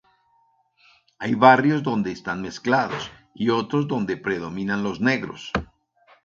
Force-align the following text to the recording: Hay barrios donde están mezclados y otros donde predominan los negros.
Hay 1.19 1.35
barrios 1.35 1.83
donde 1.83 2.11
están 2.11 2.41
mezclados 2.41 3.11
y 3.35 3.49
otros 3.49 3.87
donde 3.87 4.17
predominan 4.17 4.81
los 4.81 4.99
negros. 4.99 5.51